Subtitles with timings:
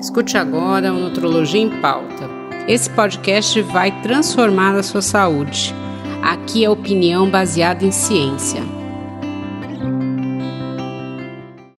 [0.00, 2.28] Escute agora o Nutrologia em Pauta.
[2.68, 5.74] Esse podcast vai transformar a sua saúde.
[6.22, 8.60] Aqui é opinião baseada em ciência.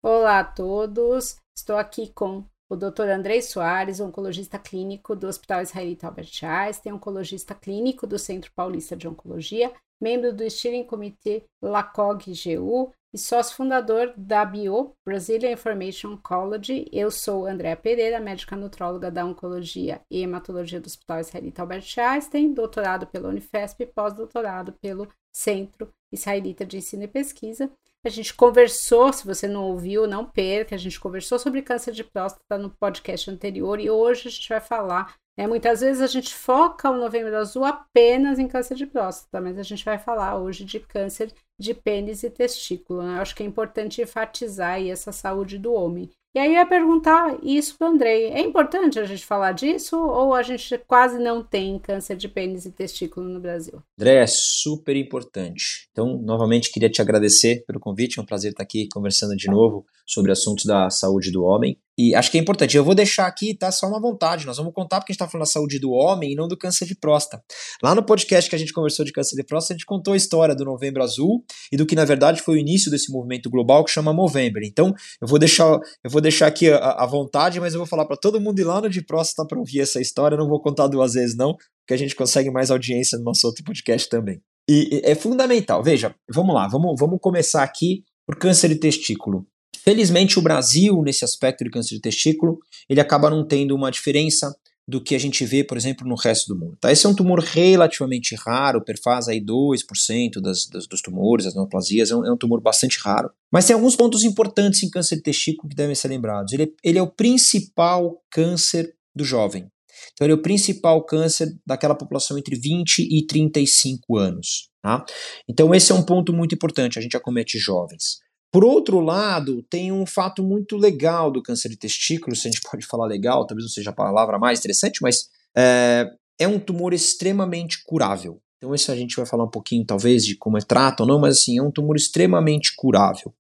[0.03, 3.09] Olá a todos, estou aqui com o Dr.
[3.09, 9.07] Andrei Soares, oncologista clínico do Hospital Israelita Albert Einstein, oncologista clínico do Centro Paulista de
[9.07, 16.87] Oncologia, membro do Steering Committee LACOG-GU e sócio fundador da BIO, Brazilian Information Oncology.
[16.93, 22.53] Eu sou Andréa Pereira, médica nutróloga da Oncologia e Hematologia do Hospital Israelita Albert Einstein,
[22.53, 27.71] doutorado pela Unifesp e pós-doutorado pelo Centro Israelita de Ensino e Pesquisa.
[28.05, 32.05] A gente conversou, se você não ouviu, não perca, a gente conversou sobre câncer de
[32.05, 36.35] próstata no podcast anterior e hoje a gente vai falar é, muitas vezes a gente
[36.35, 40.65] foca o novembro azul apenas em câncer de próstata, mas a gente vai falar hoje
[40.65, 43.05] de câncer de pênis e testículo.
[43.05, 43.17] Né?
[43.17, 46.11] Eu acho que é importante enfatizar aí essa saúde do homem.
[46.35, 48.27] E aí eu ia perguntar isso para o Andrei.
[48.27, 52.67] É importante a gente falar disso ou a gente quase não tem câncer de pênis
[52.67, 53.81] e testículo no Brasil?
[53.97, 55.89] André, é super importante.
[55.93, 58.19] Então, novamente, queria te agradecer pelo convite.
[58.19, 61.79] É um prazer estar aqui conversando de novo sobre assuntos da saúde do homem.
[61.99, 62.77] E acho que é importante.
[62.77, 63.73] Eu vou deixar aqui, tá?
[63.73, 64.47] Só uma vontade.
[64.47, 66.57] Nós vamos contar porque a gente está falando da saúde do homem e não do
[66.57, 67.43] câncer de próstata.
[67.83, 70.17] Lá no podcast que a gente conversou de câncer de próstata, a gente contou a
[70.17, 73.85] história do Novembro Azul e do que, na verdade, foi o início desse movimento global
[73.85, 74.63] que chama Movember.
[74.65, 78.05] Então, eu vou deixar, eu vou deixar aqui a, a vontade, mas eu vou falar
[78.05, 80.37] para todo mundo ir lá no de próstata para ouvir essa história.
[80.37, 83.45] Eu não vou contar duas vezes, não, porque a gente consegue mais audiência no nosso
[83.45, 84.41] outro podcast também.
[84.71, 85.83] E, é fundamental.
[85.83, 89.47] Veja, vamos lá, vamos, vamos começar aqui por câncer de testículo.
[89.83, 94.55] Felizmente, o Brasil, nesse aspecto de câncer de testículo, ele acaba não tendo uma diferença
[94.89, 96.79] do que a gente vê, por exemplo, no resto do mundo.
[96.81, 96.91] Tá?
[96.91, 102.11] Esse é um tumor relativamente raro, perfaz aí 2% das, das, dos tumores, das neoplasias,
[102.11, 103.31] é um, é um, tumor bastante raro.
[103.53, 106.55] Mas tem alguns pontos importantes em câncer de testículo que devem ser lembrados.
[106.55, 109.71] Ele, é, ele é o principal câncer do jovem.
[110.15, 114.71] Então, ele é o principal câncer daquela população entre 20 e 35 anos.
[114.83, 115.05] Tá?
[115.47, 116.99] Então, esse é um ponto muito importante.
[116.99, 118.21] A gente acomete jovens.
[118.51, 122.63] Por outro lado, tem um fato muito legal do câncer de testículo, se a gente
[122.71, 126.07] pode falar legal, talvez não seja a palavra mais interessante, mas é,
[126.39, 128.41] é um tumor extremamente curável.
[128.59, 131.21] Então, isso a gente vai falar um pouquinho, talvez, de como é trato ou não,
[131.21, 133.33] mas assim, é um tumor extremamente curável.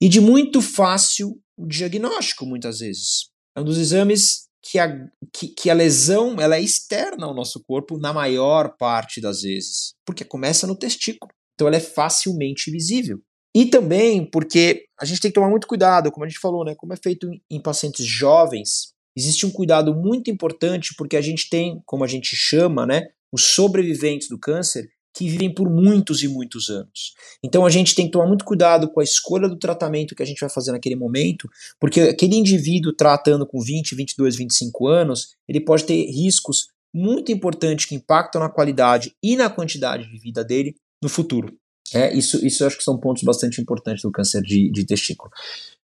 [0.00, 3.28] E de muito fácil diagnóstico, muitas vezes.
[3.56, 4.88] É um dos exames que a,
[5.30, 9.94] que, que a lesão ela é externa ao nosso corpo na maior parte das vezes,
[10.06, 11.30] porque começa no testículo.
[11.54, 13.20] Então, ela é facilmente visível.
[13.54, 16.74] E também porque a gente tem que tomar muito cuidado, como a gente falou, né?
[16.74, 21.80] Como é feito em pacientes jovens, existe um cuidado muito importante porque a gente tem,
[21.86, 26.68] como a gente chama, né, os sobreviventes do câncer que vivem por muitos e muitos
[26.68, 27.14] anos.
[27.42, 30.26] Então a gente tem que tomar muito cuidado com a escolha do tratamento que a
[30.26, 31.48] gente vai fazer naquele momento,
[31.78, 37.86] porque aquele indivíduo tratando com 20, 22, 25 anos, ele pode ter riscos muito importantes
[37.86, 41.56] que impactam na qualidade e na quantidade de vida dele no futuro.
[41.92, 45.30] É, isso, isso eu acho que são pontos bastante importantes do câncer de, de testículo.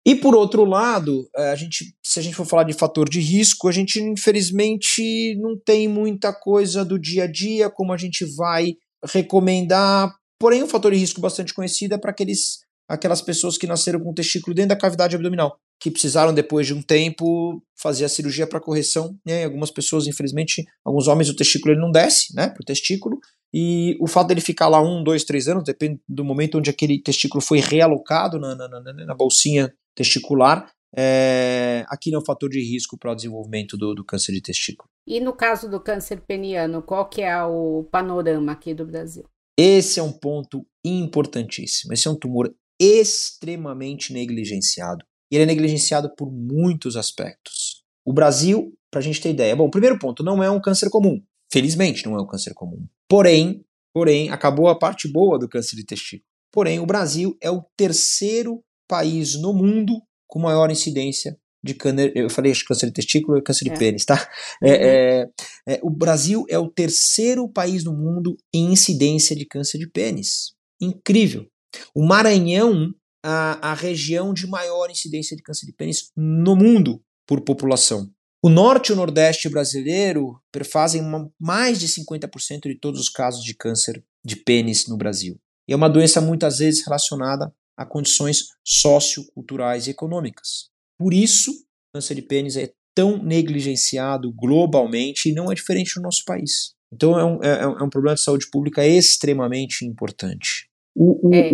[0.06, 3.20] E por outro lado, é, a gente, se a gente for falar de fator de
[3.20, 8.24] risco, a gente infelizmente não tem muita coisa do dia a dia como a gente
[8.24, 10.14] vai recomendar.
[10.38, 14.10] Porém, um fator de risco bastante conhecido é para aqueles aquelas pessoas que nasceram com
[14.10, 18.46] o testículo dentro da cavidade abdominal, que precisaram depois de um tempo fazer a cirurgia
[18.46, 19.16] para correção.
[19.24, 19.44] Né?
[19.44, 23.18] Algumas pessoas, infelizmente, alguns homens o testículo ele não desce, né, para o testículo,
[23.52, 27.00] e o fato dele ficar lá um, dois, três anos, depende do momento onde aquele
[27.00, 32.48] testículo foi realocado na, na, na, na bolsinha testicular, é, aqui não é um fator
[32.48, 34.88] de risco para o desenvolvimento do, do, câncer de testículo.
[35.06, 39.24] E no caso do câncer peniano, qual que é o panorama aqui do Brasil?
[39.58, 41.92] Esse é um ponto importantíssimo.
[41.92, 45.04] Esse é um tumor extremamente negligenciado.
[45.30, 47.82] E ele é negligenciado por muitos aspectos.
[48.04, 51.20] O Brasil, para a gente ter ideia, bom, primeiro ponto, não é um câncer comum.
[51.52, 52.86] Felizmente não é um câncer comum.
[53.08, 56.26] Porém, porém, acabou a parte boa do câncer de testículo.
[56.52, 62.12] Porém, o Brasil é o terceiro país no mundo com maior incidência de câncer.
[62.14, 63.76] Eu falei câncer de testículo e câncer de é.
[63.76, 64.28] pênis, tá?
[64.62, 64.74] É, uhum.
[64.78, 69.88] é, é, o Brasil é o terceiro país no mundo em incidência de câncer de
[69.88, 70.54] pênis.
[70.80, 71.46] Incrível.
[71.94, 72.94] O Maranhão,
[73.28, 78.08] a, a região de maior incidência de câncer de pênis no mundo por população.
[78.40, 83.42] O norte e o nordeste brasileiro perfazem uma, mais de 50% de todos os casos
[83.42, 85.40] de câncer de pênis no Brasil.
[85.68, 90.70] E é uma doença muitas vezes relacionada a condições socioculturais e econômicas.
[90.96, 96.02] Por isso, o câncer de pênis é tão negligenciado globalmente e não é diferente no
[96.02, 96.76] nosso país.
[96.92, 100.70] Então é um, é, é um problema de saúde pública extremamente importante.
[100.94, 101.50] O, o, é,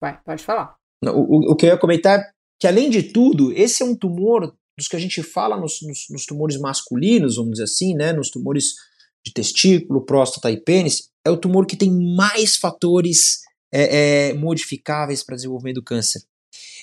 [0.00, 0.77] vai, pode falar.
[1.04, 2.24] O, o, o que eu ia comentar é
[2.60, 6.06] que, além de tudo, esse é um tumor dos que a gente fala nos, nos,
[6.10, 8.74] nos tumores masculinos, vamos dizer assim, né, nos tumores
[9.24, 13.40] de testículo, próstata e pênis, é o tumor que tem mais fatores
[13.72, 16.22] é, é, modificáveis para desenvolvimento do câncer.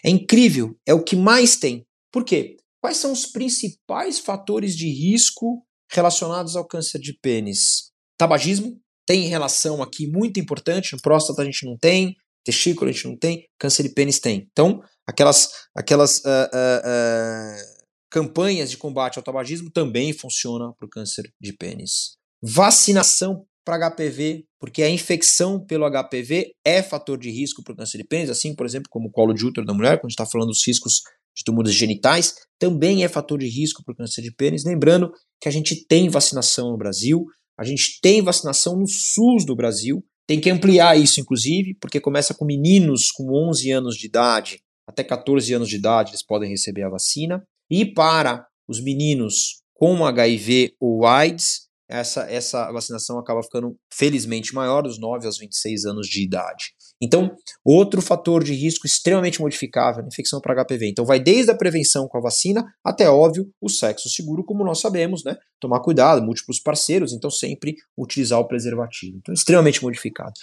[0.03, 1.85] É incrível, é o que mais tem.
[2.11, 2.57] Por quê?
[2.81, 7.91] Quais são os principais fatores de risco relacionados ao câncer de pênis?
[8.17, 13.07] Tabagismo tem relação aqui muito importante, no próstata a gente não tem, testículo a gente
[13.07, 14.47] não tem, câncer de pênis tem.
[14.51, 20.89] Então, aquelas, aquelas uh, uh, uh, campanhas de combate ao tabagismo também funcionam para o
[20.89, 22.17] câncer de pênis.
[22.41, 27.97] Vacinação para HPV, porque a infecção pelo HPV é fator de risco para o câncer
[27.97, 30.21] de pênis, assim, por exemplo, como o colo de útero da mulher, quando a gente
[30.21, 31.01] está falando dos riscos
[31.35, 34.63] de tumores genitais, também é fator de risco para o câncer de pênis.
[34.63, 35.11] Lembrando
[35.41, 37.25] que a gente tem vacinação no Brasil,
[37.59, 42.33] a gente tem vacinação no SUS do Brasil, tem que ampliar isso, inclusive, porque começa
[42.33, 46.83] com meninos com 11 anos de idade, até 14 anos de idade, eles podem receber
[46.83, 47.43] a vacina.
[47.69, 54.81] E para os meninos com HIV ou AIDS, essa, essa vacinação acaba ficando felizmente maior
[54.81, 56.73] dos 9 aos 26 anos de idade.
[57.01, 60.89] Então, outro fator de risco extremamente modificável é a infecção para HPV.
[60.89, 64.79] Então, vai desde a prevenção com a vacina até, óbvio, o sexo seguro, como nós
[64.79, 65.35] sabemos, né?
[65.59, 69.17] Tomar cuidado, múltiplos parceiros, então sempre utilizar o preservativo.
[69.17, 70.33] Então, extremamente modificado.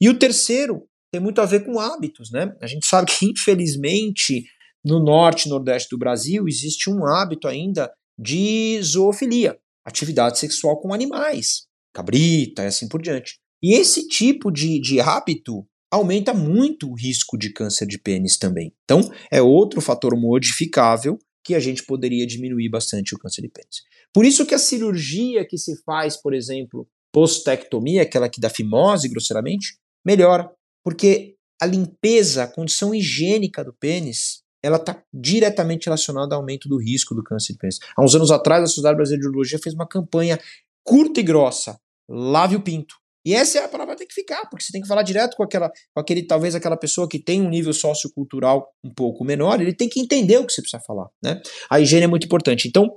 [0.00, 2.52] E o terceiro tem muito a ver com hábitos, né?
[2.60, 4.44] A gente sabe que, infelizmente,
[4.84, 10.94] no norte e nordeste do Brasil existe um hábito ainda de zoofilia atividade sexual com
[10.94, 13.38] animais, cabrita e assim por diante.
[13.62, 18.74] E esse tipo de, de hábito aumenta muito o risco de câncer de pênis também.
[18.84, 23.82] Então, é outro fator modificável que a gente poderia diminuir bastante o câncer de pênis.
[24.12, 29.08] Por isso que a cirurgia que se faz, por exemplo, postectomia, aquela que dá fimose,
[29.08, 30.50] grosseiramente, melhora,
[30.82, 36.78] porque a limpeza, a condição higiênica do pênis ela está diretamente relacionada ao aumento do
[36.78, 37.80] risco do câncer de pênis.
[37.96, 40.38] Há uns anos atrás, a Sociedade Brasileira de Urologia fez uma campanha
[40.84, 41.78] curta e grossa,
[42.08, 43.01] lave o pinto.
[43.24, 45.36] E essa é a palavra que tem que ficar, porque você tem que falar direto
[45.36, 49.60] com aquela, com aquele, talvez aquela pessoa que tem um nível sociocultural um pouco menor,
[49.60, 51.40] ele tem que entender o que você precisa falar, né?
[51.70, 52.66] A higiene é muito importante.
[52.66, 52.92] Então,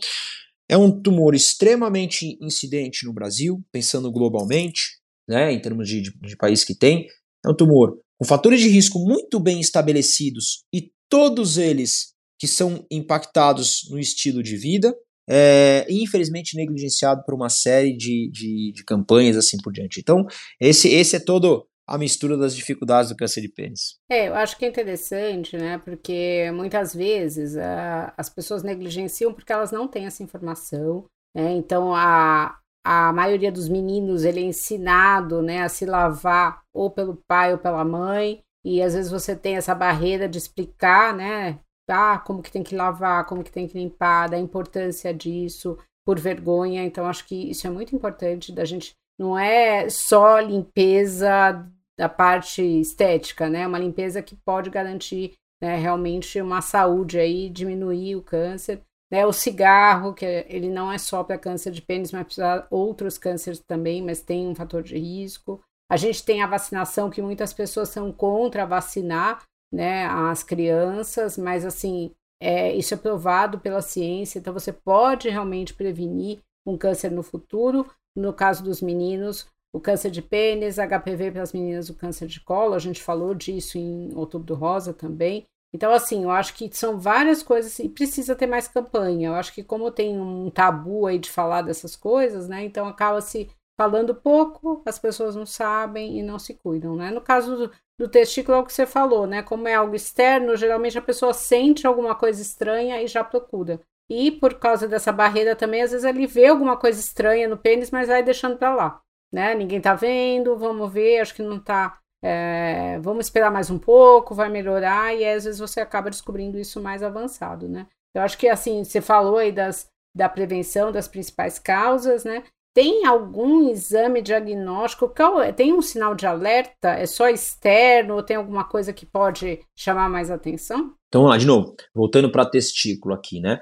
[0.68, 6.36] é um tumor extremamente incidente no Brasil, pensando globalmente, né, em termos de, de, de
[6.36, 7.08] país que tem.
[7.46, 12.86] É um tumor com fatores de risco muito bem estabelecidos e todos eles que são
[12.92, 14.96] impactados no estilo de vida,
[15.30, 20.00] é, infelizmente negligenciado por uma série de, de, de, campanhas assim por diante.
[20.00, 20.26] Então,
[20.60, 23.98] esse, esse é todo a mistura das dificuldades do câncer de pênis.
[24.10, 25.78] É, eu acho que é interessante, né?
[25.78, 31.06] Porque muitas vezes a, as pessoas negligenciam porque elas não têm essa informação.
[31.36, 31.54] Né?
[31.54, 37.22] Então, a, a maioria dos meninos ele é ensinado né, a se lavar ou pelo
[37.28, 41.60] pai ou pela mãe e às vezes você tem essa barreira de explicar, né?
[41.90, 46.20] Ah, como que tem que lavar, como que tem que limpar, da importância disso, por
[46.20, 46.84] vergonha.
[46.84, 48.94] Então, acho que isso é muito importante da gente.
[49.20, 51.66] Não é só limpeza
[51.98, 53.66] da parte estética, né?
[53.66, 58.82] Uma limpeza que pode garantir né, realmente uma saúde aí, diminuir o câncer.
[59.12, 59.26] Né?
[59.26, 63.60] O cigarro, que ele não é só para câncer de pênis, mas para outros cânceres
[63.60, 65.62] também, mas tem um fator de risco.
[65.90, 69.44] A gente tem a vacinação que muitas pessoas são contra vacinar,
[69.76, 72.12] né, as crianças, mas assim,
[72.42, 77.86] é, isso é provado pela ciência, então você pode realmente prevenir um câncer no futuro.
[78.16, 82.40] No caso dos meninos, o câncer de pênis, HPV para as meninas, o câncer de
[82.40, 85.46] colo, a gente falou disso em Outubro do Rosa também.
[85.74, 89.28] Então, assim, eu acho que são várias coisas e precisa ter mais campanha.
[89.28, 92.64] Eu acho que como tem um tabu aí de falar dessas coisas, né?
[92.64, 97.12] Então acaba se falando pouco, as pessoas não sabem e não se cuidam, né?
[97.12, 99.44] No caso do, do testículo é o que você falou, né?
[99.44, 103.80] Como é algo externo, geralmente a pessoa sente alguma coisa estranha e já procura.
[104.10, 107.92] E por causa dessa barreira também, às vezes ele vê alguma coisa estranha no pênis,
[107.92, 109.02] mas vai deixando para lá,
[109.34, 109.56] né?
[109.56, 111.98] Ninguém tá vendo, vamos ver, acho que não tá.
[112.24, 116.82] É, vamos esperar mais um pouco, vai melhorar, e às vezes você acaba descobrindo isso
[116.82, 117.88] mais avançado, né?
[118.16, 122.44] Eu acho que assim, você falou aí das, da prevenção das principais causas, né?
[122.76, 125.10] Tem algum exame diagnóstico?
[125.42, 125.54] É?
[125.54, 126.90] Tem um sinal de alerta?
[126.90, 130.94] É só externo ou tem alguma coisa que pode chamar mais atenção?
[131.08, 133.62] Então vamos lá, de novo, voltando para testículo aqui, né?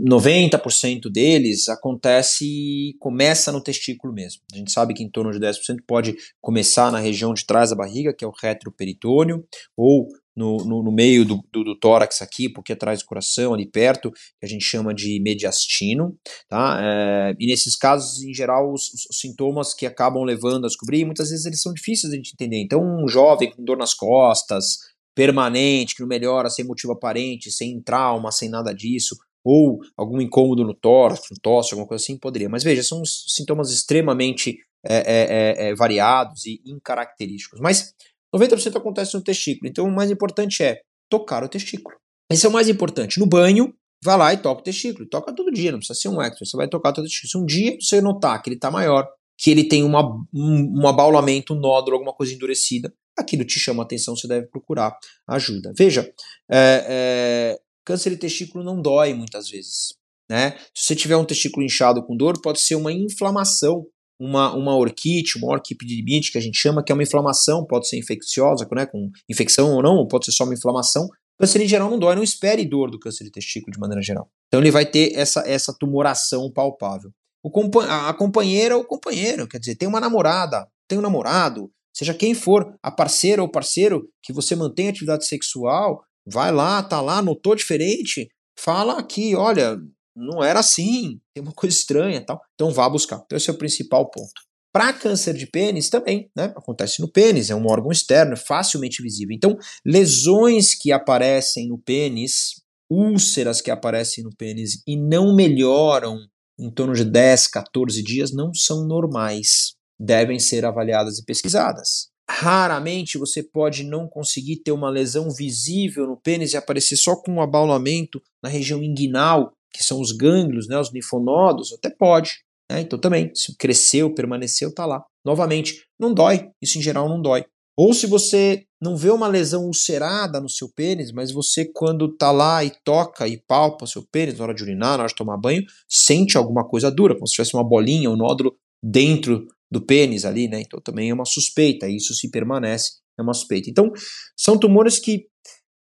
[0.00, 4.42] 90% deles acontece, começa no testículo mesmo.
[4.52, 7.76] A gente sabe que em torno de 10% pode começar na região de trás da
[7.76, 9.44] barriga, que é o retroperitônio,
[9.76, 13.66] ou no, no, no meio do, do, do, tórax aqui, porque atrás do coração, ali
[13.66, 16.16] perto, que a gente chama de mediastino,
[16.48, 16.78] tá?
[16.82, 21.30] É, e nesses casos, em geral, os, os, sintomas que acabam levando a descobrir, muitas
[21.30, 22.62] vezes eles são difíceis de entender.
[22.62, 24.78] Então, um jovem com dor nas costas,
[25.14, 30.64] permanente, que não melhora sem motivo aparente, sem trauma, sem nada disso, ou algum incômodo
[30.64, 32.48] no tórax, no tosse, alguma coisa assim, poderia.
[32.48, 37.60] Mas veja, são sintomas extremamente é, é, é, é variados e incaracterísticos.
[37.60, 37.94] Mas
[38.34, 39.68] 90% acontece no testículo.
[39.70, 41.96] Então o mais importante é tocar o testículo.
[42.30, 43.20] Esse é o mais importante.
[43.20, 45.08] No banho, vai lá e toca o testículo.
[45.08, 46.44] Toca todo dia, não precisa ser um extra.
[46.44, 47.30] Você vai tocar o testículo.
[47.30, 49.06] Se um dia você notar que ele está maior,
[49.38, 53.82] que ele tem uma, um, um abaulamento, um nódulo, alguma coisa endurecida, aquilo te chama
[53.82, 54.96] atenção, você deve procurar
[55.28, 55.72] ajuda.
[55.76, 56.10] Veja,
[56.50, 59.94] é, é, câncer de testículo não dói muitas vezes.
[60.30, 60.52] Né?
[60.74, 63.84] Se você tiver um testículo inchado com dor, pode ser uma inflamação,
[64.22, 67.98] uma, uma orquite, uma orquipidemite, que a gente chama, que é uma inflamação, pode ser
[67.98, 71.08] infecciosa, né, com infecção ou não, pode ser só uma inflamação.
[71.40, 74.30] Câncer em geral não dói, não espere dor do câncer de testículo de maneira geral.
[74.46, 77.10] Então ele vai ter essa, essa tumoração palpável.
[77.42, 77.50] O
[77.80, 82.76] a companheira ou companheiro, quer dizer, tem uma namorada, tem um namorado, seja quem for,
[82.80, 88.28] a parceira ou parceiro que você mantém atividade sexual, vai lá, tá lá, notou diferente,
[88.56, 89.76] fala aqui, olha,
[90.14, 92.40] não era assim, tem uma coisa estranha tal.
[92.54, 93.22] Então vá buscar.
[93.24, 94.40] Então esse é o principal ponto.
[94.72, 96.44] Para câncer de pênis também, né?
[96.56, 99.36] Acontece no pênis, é um órgão externo, é facilmente visível.
[99.36, 106.18] Então, lesões que aparecem no pênis, úlceras que aparecem no pênis e não melhoram
[106.58, 109.74] em torno de 10, 14 dias não são normais.
[110.00, 112.10] Devem ser avaliadas e pesquisadas.
[112.28, 117.32] Raramente você pode não conseguir ter uma lesão visível no pênis e aparecer só com
[117.32, 122.40] um abaulamento na região inguinal, que são os gânglios, né, os linfonodos, até pode.
[122.70, 122.80] Né?
[122.80, 125.04] Então também, se cresceu, permaneceu, está lá.
[125.24, 127.44] Novamente, não dói, isso em geral não dói.
[127.76, 132.30] Ou se você não vê uma lesão ulcerada no seu pênis, mas você, quando tá
[132.30, 135.14] lá e toca e palpa o seu pênis na hora de urinar, na hora de
[135.14, 139.80] tomar banho, sente alguma coisa dura, como se tivesse uma bolinha, um nódulo dentro do
[139.80, 140.60] pênis ali, né?
[140.60, 143.70] Então também é uma suspeita, isso se permanece, é uma suspeita.
[143.70, 143.90] Então,
[144.36, 145.26] são tumores que,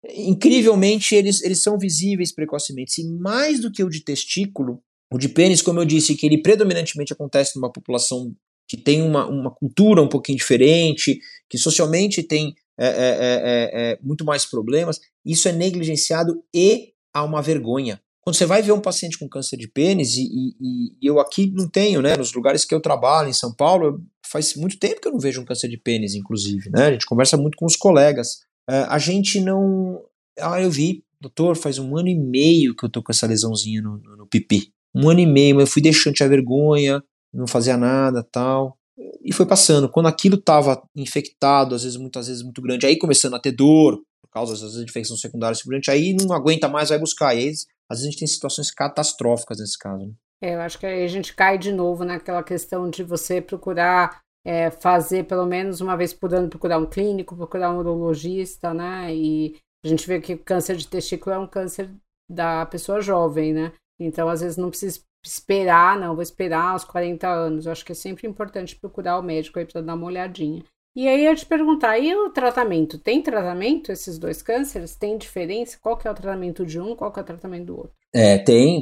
[0.09, 3.01] incrivelmente, eles, eles são visíveis precocemente.
[3.01, 4.81] E mais do que o de testículo,
[5.11, 8.33] o de pênis, como eu disse, que ele predominantemente acontece numa população
[8.67, 11.19] que tem uma, uma cultura um pouquinho diferente,
[11.49, 17.23] que socialmente tem é, é, é, é, muito mais problemas, isso é negligenciado e há
[17.23, 18.01] uma vergonha.
[18.21, 21.51] Quando você vai ver um paciente com câncer de pênis, e, e, e, eu aqui
[21.51, 25.07] não tenho, né, nos lugares que eu trabalho, em São Paulo, faz muito tempo que
[25.07, 27.75] eu não vejo um câncer de pênis, inclusive, né, a gente conversa muito com os
[27.75, 28.39] colegas.
[28.67, 30.01] A gente não.
[30.39, 33.81] Ah, eu vi, doutor, faz um ano e meio que eu tô com essa lesãozinha
[33.81, 34.71] no, no, no pipi.
[34.95, 37.03] Um ano e meio, mas eu fui deixando a vergonha,
[37.33, 38.77] não fazia nada tal.
[39.23, 39.89] E foi passando.
[39.89, 44.01] Quando aquilo estava infectado, às vezes, muitas vezes muito grande, aí começando a ter dor,
[44.21, 47.35] por causa das infecções secundárias secundária, aí não aguenta mais, vai buscar.
[47.35, 47.49] E aí,
[47.89, 50.05] às vezes a gente tem situações catastróficas nesse caso.
[50.05, 50.13] Né?
[50.41, 54.22] É, eu acho que aí a gente cai de novo naquela questão de você procurar
[54.45, 59.13] é, fazer pelo menos uma vez por ano, procurar um clínico, procurar um urologista, né?
[59.13, 61.89] E a gente vê que o câncer de testículo é um câncer
[62.29, 63.71] da pessoa jovem, né?
[63.99, 67.65] Então, às vezes, não precisa esperar, não, vou esperar aos 40 anos.
[67.65, 70.63] Eu acho que é sempre importante procurar o médico aí para dar uma olhadinha.
[70.95, 72.99] E aí eu te perguntar, e o tratamento?
[72.99, 74.95] Tem tratamento esses dois cânceres?
[74.95, 75.77] Tem diferença?
[75.81, 77.93] Qual que é o tratamento de um, qual que é o tratamento do outro?
[78.13, 78.79] É, tem.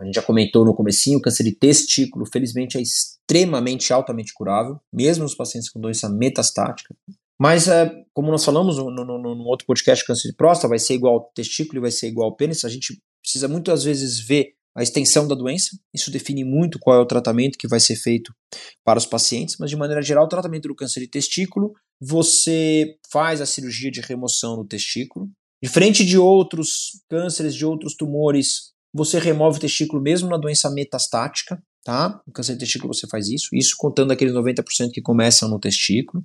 [0.00, 4.78] A gente já comentou no comecinho, o câncer de testículo, felizmente, é extremamente altamente curável,
[4.92, 6.94] mesmo nos pacientes com doença metastática.
[7.40, 10.94] Mas, é, como nós falamos no, no, no, outro podcast, câncer de próstata vai ser
[10.94, 12.64] igual ao testículo e vai ser igual ao pênis.
[12.64, 17.00] A gente precisa muitas vezes ver a extensão da doença, isso define muito qual é
[17.00, 18.32] o tratamento que vai ser feito
[18.84, 23.40] para os pacientes, mas de maneira geral, o tratamento do câncer de testículo, você faz
[23.40, 25.28] a cirurgia de remoção do testículo.
[25.60, 31.62] Diferente de outros cânceres, de outros tumores, você remove o testículo mesmo na doença metastática,
[31.84, 32.20] tá?
[32.26, 36.22] No câncer de testículo você faz isso, isso contando aqueles 90% que começam no testículo.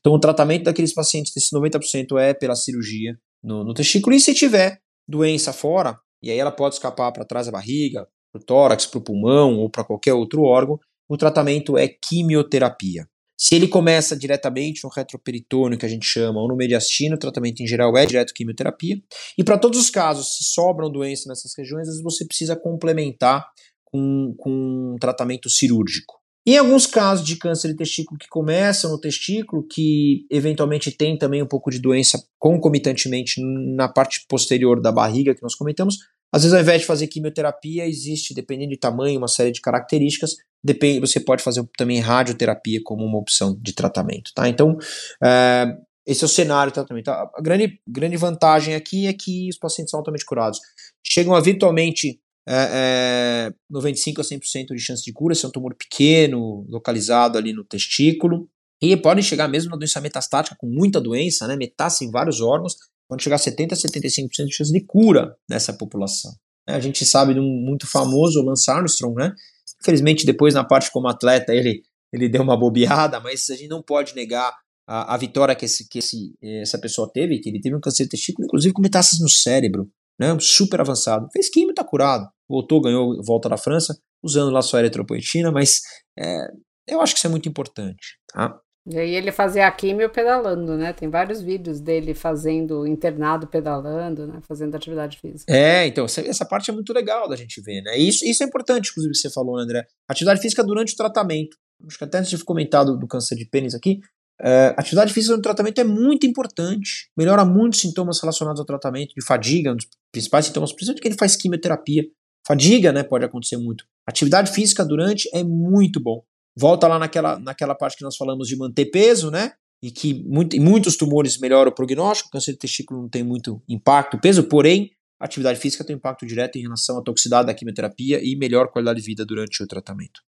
[0.00, 4.34] Então, o tratamento daqueles pacientes, desses 90% é pela cirurgia no, no testículo, e se
[4.34, 8.86] tiver doença fora, e aí ela pode escapar para trás da barriga, para o tórax,
[8.86, 10.78] para o pulmão ou para qualquer outro órgão.
[11.08, 13.06] O tratamento é quimioterapia.
[13.36, 17.62] Se ele começa diretamente no retroperitônio, que a gente chama, ou no mediastino, o tratamento
[17.62, 19.00] em geral é direto quimioterapia.
[19.36, 23.44] E para todos os casos, se sobram doenças nessas regiões, às vezes você precisa complementar
[23.84, 24.50] com, com
[24.94, 26.14] um tratamento cirúrgico.
[26.46, 31.42] Em alguns casos de câncer de testículo que começam no testículo, que eventualmente tem também
[31.42, 33.40] um pouco de doença concomitantemente
[33.74, 35.96] na parte posterior da barriga que nós comentamos,
[36.34, 40.32] às vezes, ao invés de fazer quimioterapia, existe, dependendo de tamanho, uma série de características.
[40.64, 44.32] Depende, você pode fazer também radioterapia como uma opção de tratamento.
[44.34, 44.48] Tá?
[44.48, 44.78] Então,
[45.22, 47.08] é, esse é o cenário do tratamento.
[47.08, 50.58] A grande, grande vantagem aqui é que os pacientes são altamente curados.
[51.06, 52.18] Chegam a virtualmente
[52.48, 57.36] é, é, 95 a 100% de chance de cura, se é um tumor pequeno, localizado
[57.36, 58.48] ali no testículo.
[58.80, 62.74] E podem chegar mesmo na doença metastática, com muita doença, né, metástase em vários órgãos,
[63.08, 66.32] pode chegar a 70% a 75% de chance de cura nessa população.
[66.68, 66.74] Né?
[66.74, 69.34] A gente sabe de um muito famoso, Lance Armstrong, né?
[69.84, 73.82] Infelizmente, depois na parte como atleta, ele, ele deu uma bobeada, mas a gente não
[73.82, 74.50] pode negar
[74.88, 78.04] a, a vitória que, esse, que esse, essa pessoa teve, que ele teve um câncer
[78.04, 79.88] de testículo, inclusive com metástases no cérebro,
[80.18, 80.36] né?
[80.40, 81.28] Super avançado.
[81.32, 82.26] Fez químio, tá curado.
[82.48, 85.80] Voltou, ganhou volta da França, usando lá sua eritropoetina, mas
[86.18, 86.46] é,
[86.88, 88.58] eu acho que isso é muito importante, tá?
[88.86, 90.92] E aí ele fazia a químio pedalando, né?
[90.92, 94.40] Tem vários vídeos dele fazendo internado pedalando, né?
[94.46, 95.50] Fazendo atividade física.
[95.50, 97.96] É, então, essa parte é muito legal da gente ver, né?
[97.96, 99.86] Isso, isso é importante, inclusive, que você falou, né, André.
[100.06, 101.56] Atividade física durante o tratamento.
[101.86, 104.00] Acho que até antes de comentado do câncer de pênis aqui,
[104.38, 107.10] é, atividade física no tratamento é muito importante.
[107.16, 111.16] Melhora muitos sintomas relacionados ao tratamento, de fadiga, um dos principais sintomas, principalmente que ele
[111.16, 112.04] faz quimioterapia.
[112.46, 113.86] Fadiga, né, pode acontecer muito.
[114.06, 116.22] Atividade física durante é muito bom
[116.56, 119.52] volta lá naquela, naquela parte que nós falamos de manter peso, né?
[119.82, 123.22] E que muito, em muitos tumores melhora o prognóstico, o câncer de testículo não tem
[123.22, 127.46] muito impacto, peso, porém, a atividade física tem um impacto direto em relação à toxicidade
[127.46, 130.20] da quimioterapia e melhor qualidade de vida durante o tratamento.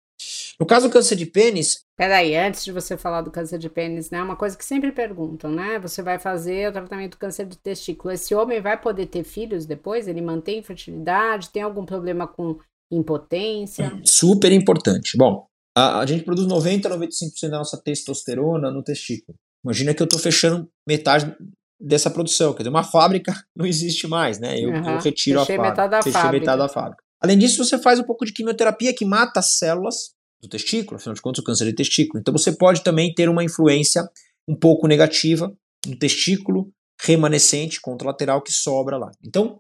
[0.59, 1.85] No caso do câncer de pênis.
[1.97, 4.23] Peraí, antes de você falar do câncer de pênis, né?
[4.23, 5.78] Uma coisa que sempre perguntam, né?
[5.81, 8.14] Você vai fazer o tratamento do câncer de testículo.
[8.14, 10.07] Esse homem vai poder ter filhos depois?
[10.07, 11.50] Ele mantém fertilidade?
[11.50, 12.59] Tem algum problema com
[12.90, 14.00] impotência?
[14.04, 15.16] Super importante.
[15.16, 19.37] Bom, a, a gente produz 90 a 95% da nossa testosterona no testículo.
[19.64, 21.35] Imagina que eu estou fechando metade
[21.81, 22.52] dessa produção.
[22.52, 24.59] Quer dizer, uma fábrica não existe mais, né?
[24.59, 24.90] Eu, uhum.
[24.90, 25.62] eu retiro Fechei a fábrica.
[25.62, 26.40] Metade da Fechei fábrica.
[26.40, 27.02] metade da fábrica.
[27.21, 31.14] Além disso, você faz um pouco de quimioterapia que mata as células do testículo, afinal
[31.14, 32.21] de contas, o câncer de testículo.
[32.21, 34.07] Então você pode também ter uma influência
[34.47, 35.52] um pouco negativa
[35.87, 39.11] no testículo remanescente contralateral que sobra lá.
[39.25, 39.59] Então,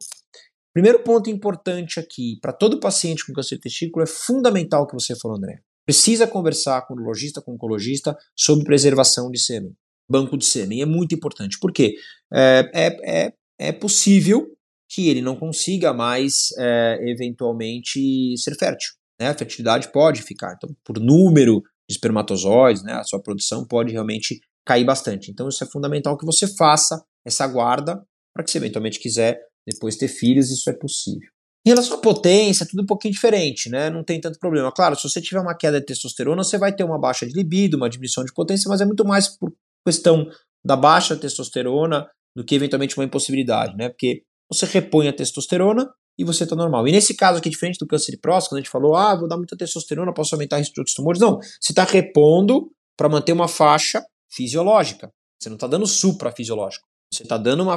[0.72, 4.94] primeiro ponto importante aqui, para todo paciente com câncer de testículo, é fundamental o que
[4.94, 9.74] você falou, André precisa conversar com o urologista, com o oncologista sobre preservação de sêmen,
[10.08, 10.82] banco de sêmen.
[10.82, 11.58] É muito importante.
[11.58, 11.94] Por quê?
[12.32, 14.46] É, é, é, é possível
[14.88, 18.92] que ele não consiga mais, é, eventualmente, ser fértil.
[19.20, 19.28] Né?
[19.28, 20.54] A fertilidade pode ficar.
[20.56, 25.30] Então, por número de espermatozoides, né, a sua produção pode realmente cair bastante.
[25.30, 29.96] Então, isso é fundamental que você faça essa guarda para que, se eventualmente quiser depois
[29.96, 31.33] ter filhos, isso é possível.
[31.66, 33.88] Em relação à potência, tudo um pouquinho diferente, né?
[33.88, 34.70] Não tem tanto problema.
[34.70, 37.76] Claro, se você tiver uma queda de testosterona, você vai ter uma baixa de libido,
[37.76, 39.50] uma diminuição de potência, mas é muito mais por
[39.86, 40.28] questão
[40.64, 43.88] da baixa testosterona do que eventualmente uma impossibilidade, né?
[43.88, 46.86] Porque você repõe a testosterona e você está normal.
[46.86, 49.28] E nesse caso aqui, diferente do câncer de próstata, quando a gente falou, ah, vou
[49.28, 51.20] dar muita testosterona, posso aumentar o risco de outros tumores.
[51.20, 55.10] Não, você está repondo para manter uma faixa fisiológica.
[55.40, 56.86] Você não está dando supra-fisiológico.
[57.12, 57.76] Você está dando uma,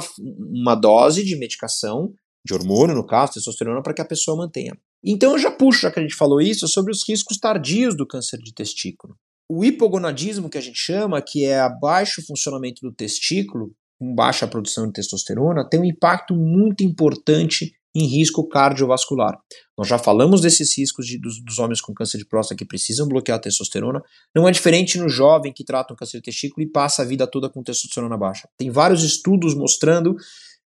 [0.52, 2.12] uma dose de medicação
[2.44, 4.76] de hormônio, no caso, testosterona, para que a pessoa mantenha.
[5.04, 8.06] Então eu já puxo, já que a gente falou isso, sobre os riscos tardios do
[8.06, 9.16] câncer de testículo.
[9.50, 14.86] O hipogonadismo, que a gente chama, que é abaixo funcionamento do testículo, com baixa produção
[14.86, 19.36] de testosterona, tem um impacto muito importante em risco cardiovascular.
[19.76, 23.08] Nós já falamos desses riscos de, dos, dos, homens com câncer de próstata que precisam
[23.08, 24.00] bloquear a testosterona.
[24.34, 27.26] Não é diferente no jovem que trata um câncer de testículo e passa a vida
[27.26, 28.48] toda com testosterona baixa.
[28.56, 30.14] Tem vários estudos mostrando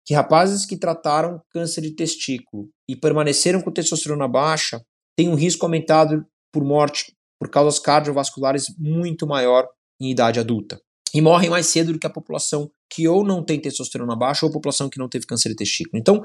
[0.09, 4.81] que rapazes que trataram câncer de testículo e permaneceram com testosterona baixa
[5.15, 9.69] têm um risco aumentado por morte por causas cardiovasculares muito maior
[10.01, 10.81] em idade adulta.
[11.13, 14.53] E morrem mais cedo do que a população que ou não tem testosterona baixa ou
[14.53, 16.01] população que não teve câncer de testículo.
[16.01, 16.23] Então,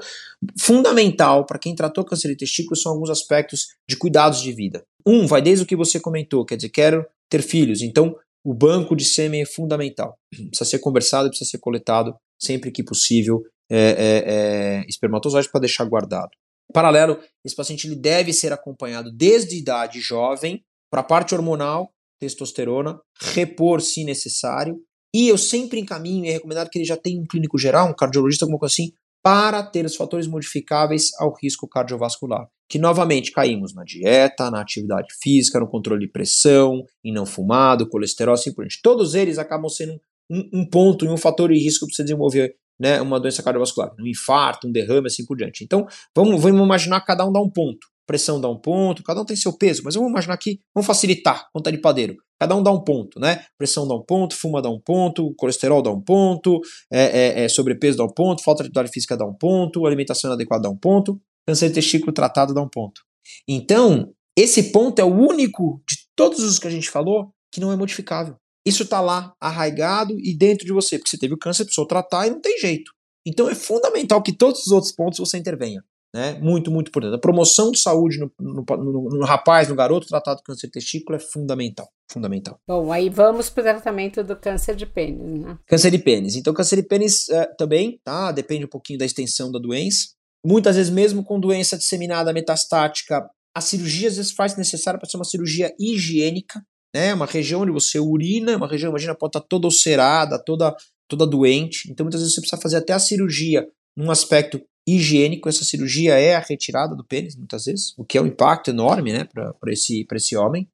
[0.58, 4.82] fundamental para quem tratou câncer de testículo são alguns aspectos de cuidados de vida.
[5.06, 7.82] Um, vai desde o que você comentou, quer dizer, quero ter filhos.
[7.82, 10.18] Então, o banco de sêmen é fundamental.
[10.30, 15.84] Precisa ser conversado, precisa ser coletado sempre que possível é, é, é, espermatozoides para deixar
[15.84, 16.30] guardado.
[16.72, 22.98] Paralelo, esse paciente ele deve ser acompanhado desde idade jovem para a parte hormonal, testosterona,
[23.20, 24.80] repor se necessário,
[25.14, 28.44] e eu sempre encaminho é recomendado que ele já tenha um clínico geral, um cardiologista,
[28.44, 32.48] alguma coisa assim, para ter os fatores modificáveis ao risco cardiovascular.
[32.68, 37.88] Que novamente caímos na dieta, na atividade física, no controle de pressão, em não fumado,
[37.88, 38.82] colesterol, assim por diante.
[38.82, 42.56] Todos eles acabam sendo um, um ponto e um fator de risco para você desenvolver
[42.78, 45.64] né, uma doença cardiovascular, um infarto, um derrame, assim por diante.
[45.64, 47.86] Então, vamos, vamos imaginar cada um dá um ponto.
[48.06, 51.48] Pressão dá um ponto, cada um tem seu peso, mas vamos imaginar aqui, vamos facilitar,
[51.52, 52.16] conta de padeiro.
[52.38, 53.44] Cada um dá um ponto, né?
[53.56, 56.60] Pressão dá um ponto, fuma dá um ponto, colesterol dá um ponto,
[56.92, 60.28] é, é, é sobrepeso dá um ponto, falta de atividade física dá um ponto, alimentação
[60.28, 63.00] inadequada dá um ponto, câncer de testículo tratado dá um ponto.
[63.48, 67.72] Então, esse ponto é o único de todos os que a gente falou que não
[67.72, 68.36] é modificável.
[68.66, 72.26] Isso está lá, arraigado e dentro de você, porque você teve o câncer, precisou tratar
[72.26, 72.92] e não tem jeito.
[73.26, 75.82] Então é fundamental que todos os outros pontos você intervenha.
[76.14, 76.38] Né?
[76.40, 77.16] Muito, muito importante.
[77.16, 80.74] A promoção de saúde no, no, no, no rapaz, no garoto tratado com câncer de
[80.74, 81.88] testículo é fundamental.
[82.08, 82.60] Fundamental.
[82.68, 85.58] Bom, aí vamos para o tratamento do câncer de pênis, né?
[85.66, 86.36] Câncer de pênis.
[86.36, 88.30] Então, câncer de pênis é, também, tá?
[88.30, 90.10] Depende um pouquinho da extensão da doença.
[90.46, 95.16] muitas vezes, mesmo com doença disseminada metastática, a cirurgia às vezes faz necessária para ser
[95.16, 97.12] uma cirurgia higiênica, né?
[97.12, 100.74] Uma região onde você urina, uma região, imagina, pode estar tá toda ulcerada, toda,
[101.08, 101.90] toda doente.
[101.90, 105.48] Então, muitas vezes você precisa fazer até a cirurgia num aspecto higiênico.
[105.48, 109.12] Essa cirurgia é a retirada do pênis, muitas vezes, o que é um impacto enorme,
[109.12, 110.68] né, para esse, esse homem.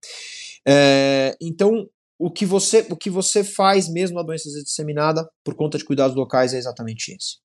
[0.66, 5.78] É, então, o que, você, o que você faz mesmo na doença disseminada, por conta
[5.78, 7.38] de cuidados locais, é exatamente esse.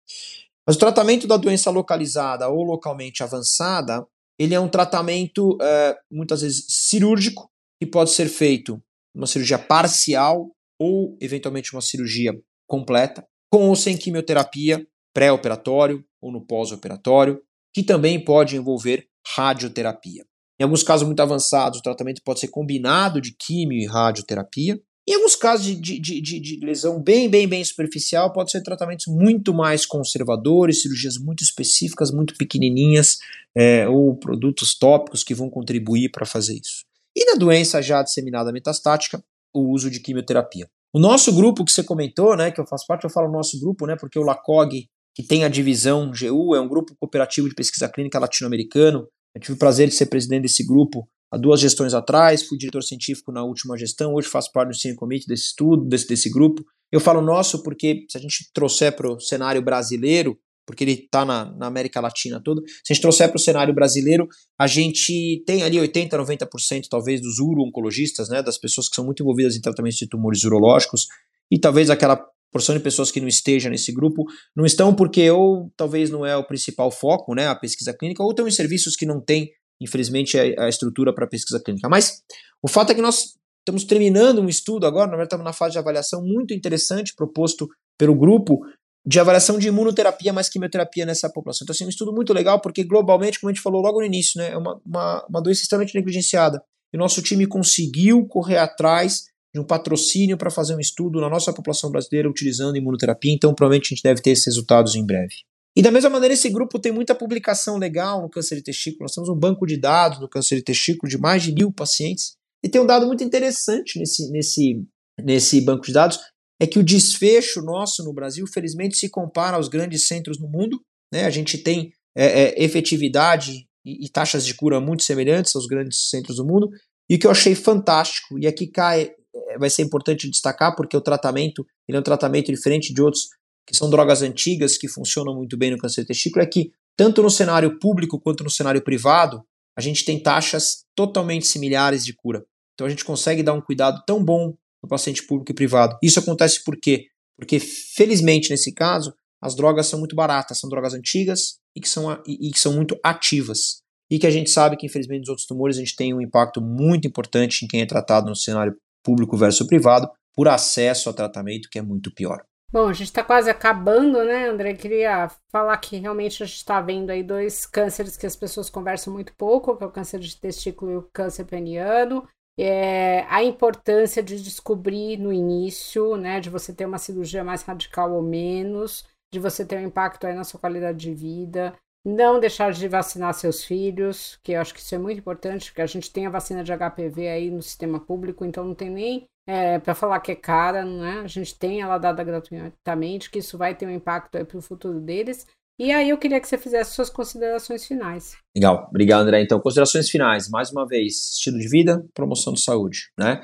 [0.68, 4.06] Mas o tratamento da doença localizada ou localmente avançada,
[4.38, 8.82] ele é um tratamento é, muitas vezes cirúrgico, que pode ser feito
[9.14, 12.34] uma cirurgia parcial ou eventualmente uma cirurgia
[12.68, 17.42] completa, com ou sem quimioterapia, pré-operatório ou no pós-operatório,
[17.74, 20.26] que também pode envolver radioterapia.
[20.60, 24.80] Em alguns casos muito avançados, o tratamento pode ser combinado de quimio e radioterapia.
[25.08, 29.06] Em alguns casos de, de, de, de, lesão bem, bem, bem superficial, pode ser tratamentos
[29.08, 33.18] muito mais conservadores, cirurgias muito específicas, muito pequenininhas,
[33.56, 36.86] é, ou produtos tópicos que vão contribuir para fazer isso.
[37.16, 39.24] E na doença já disseminada metastática,
[39.54, 40.68] o uso de quimioterapia.
[40.94, 43.86] O nosso grupo que você comentou, né, que eu faço parte, eu falo nosso grupo,
[43.86, 47.88] né, porque o LACOG, que tem a divisão GU, é um grupo cooperativo de pesquisa
[47.88, 52.44] clínica latino-americano, eu tive o prazer de ser presidente desse grupo há duas gestões atrás,
[52.44, 56.08] fui diretor científico na última gestão, hoje faço parte do Senior Committee desse estudo, desse,
[56.08, 56.64] desse grupo.
[56.92, 61.24] Eu falo nosso porque se a gente trouxer para o cenário brasileiro, porque ele está
[61.24, 64.28] na, na, América Latina toda, se a gente trouxer para o cenário brasileiro,
[64.60, 69.22] a gente tem ali 80%, 90% talvez dos uro-oncologistas, né, das pessoas que são muito
[69.22, 71.06] envolvidas em tratamentos de tumores urológicos,
[71.52, 72.20] e talvez aquela
[72.52, 74.24] porção de pessoas que não estejam nesse grupo
[74.56, 78.32] não estão porque ou talvez não é o principal foco, né, a pesquisa clínica, ou
[78.32, 79.50] estão em serviços que não têm,
[79.80, 81.88] infelizmente, a, a estrutura para pesquisa clínica.
[81.90, 82.24] Mas
[82.64, 85.74] o fato é que nós estamos terminando um estudo agora, na verdade estamos na fase
[85.74, 88.60] de avaliação muito interessante proposto pelo grupo
[89.06, 91.64] de avaliação de imunoterapia mais quimioterapia nessa população.
[91.64, 94.40] Então, assim, um estudo muito legal, porque globalmente, como a gente falou logo no início,
[94.40, 96.62] né, é uma, uma, uma doença extremamente negligenciada.
[96.92, 101.30] E o nosso time conseguiu correr atrás de um patrocínio para fazer um estudo na
[101.30, 105.36] nossa população brasileira utilizando imunoterapia, então provavelmente a gente deve ter esses resultados em breve.
[105.78, 109.04] E da mesma maneira, esse grupo tem muita publicação legal no câncer de testículo.
[109.04, 112.36] Nós temos um banco de dados no câncer de testículo de mais de mil pacientes.
[112.64, 114.86] E tem um dado muito interessante nesse, nesse,
[115.22, 116.18] nesse banco de dados,
[116.60, 120.82] é que o desfecho nosso no Brasil, felizmente, se compara aos grandes centros no mundo.
[121.12, 121.26] Né?
[121.26, 126.10] A gente tem é, é, efetividade e, e, taxas de cura muito semelhantes aos grandes
[126.10, 126.70] centros do mundo.
[127.10, 130.96] E o que eu achei fantástico, e aqui cai é, vai ser importante destacar porque
[130.96, 133.28] o tratamento ele é um tratamento diferente de outros
[133.68, 137.22] que são drogas antigas que funcionam muito bem no câncer de testículo é que tanto
[137.22, 139.44] no cenário público quanto no cenário privado
[139.76, 142.46] a gente tem taxas totalmente similares de cura.
[142.74, 144.54] Então a gente consegue dar um cuidado tão bom
[144.86, 145.98] no paciente público e privado.
[146.02, 147.08] Isso acontece por quê?
[147.38, 152.12] Porque felizmente nesse caso as drogas são muito baratas, são drogas antigas e que são,
[152.26, 153.84] e, e que são muito ativas.
[154.10, 156.62] E que a gente sabe que, infelizmente, nos outros tumores a gente tem um impacto
[156.62, 161.70] muito importante em quem é tratado no cenário público versus privado, por acesso a tratamento
[161.70, 162.44] que é muito pior.
[162.72, 164.74] Bom, a gente está quase acabando, né, André?
[164.74, 169.14] Queria falar que realmente a gente está vendo aí dois cânceres que as pessoas conversam
[169.14, 172.28] muito pouco, que é o câncer de testículo e o câncer peniano.
[172.58, 178.14] É, a importância de descobrir no início, né, de você ter uma cirurgia mais radical
[178.14, 182.72] ou menos, de você ter um impacto aí na sua qualidade de vida, não deixar
[182.72, 186.12] de vacinar seus filhos, que eu acho que isso é muito importante, porque a gente
[186.12, 189.96] tem a vacina de HPV aí no sistema público, então não tem nem é, para
[189.96, 191.20] falar que é cara, não é?
[191.22, 194.62] A gente tem ela dada gratuitamente, que isso vai ter um impacto aí para o
[194.62, 195.48] futuro deles.
[195.78, 198.38] E aí eu queria que você fizesse suas considerações finais.
[198.56, 199.42] Legal, obrigado André.
[199.42, 203.42] Então, considerações finais, mais uma vez, estilo de vida, promoção de saúde, né?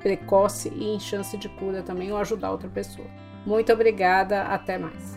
[0.00, 3.06] precoce e em chance de cura também, ou ajudar outra pessoa.
[3.46, 5.16] Muito obrigada, até mais.